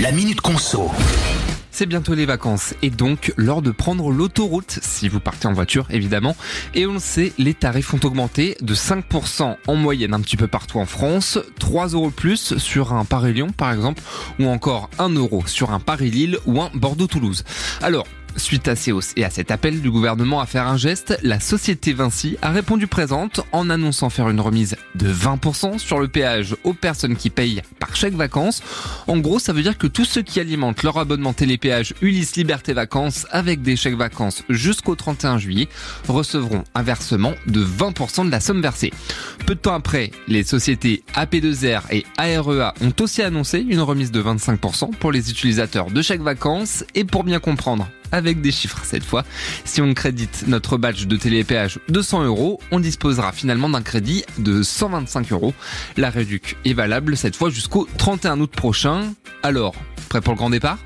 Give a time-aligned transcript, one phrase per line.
[0.00, 0.90] La Minute Conso.
[1.70, 5.86] C'est bientôt les vacances et donc l'heure de prendre l'autoroute si vous partez en voiture
[5.90, 6.36] évidemment.
[6.74, 10.46] Et on le sait, les tarifs ont augmenté de 5% en moyenne un petit peu
[10.46, 14.02] partout en France, 3 euros plus sur un Paris-Lyon par exemple,
[14.38, 17.44] ou encore 1 euro sur un Paris-Lille ou un Bordeaux-Toulouse.
[17.82, 21.18] Alors, Suite à ces hausses et à cet appel du gouvernement à faire un geste,
[21.22, 26.08] la société Vinci a répondu présente en annonçant faire une remise de 20% sur le
[26.08, 28.62] péage aux personnes qui payent par chèque vacances.
[29.06, 32.72] En gros, ça veut dire que tous ceux qui alimentent leur abonnement télépéage Ulysse Liberté
[32.72, 35.68] Vacances avec des chèques vacances jusqu'au 31 juillet
[36.08, 38.92] recevront un versement de 20% de la somme versée.
[39.46, 44.12] Peu de temps après, les sociétés AP2R et AREA e ont aussi annoncé une remise
[44.12, 48.80] de 25% pour les utilisateurs de chèques vacances et pour bien comprendre avec des chiffres
[48.84, 49.24] cette fois.
[49.64, 54.24] Si on crédite notre badge de télépéage de 100 euros, on disposera finalement d'un crédit
[54.38, 55.54] de 125 euros.
[55.96, 59.14] La réduc est valable cette fois jusqu'au 31 août prochain.
[59.42, 59.74] Alors,
[60.08, 60.78] prêt pour le grand départ?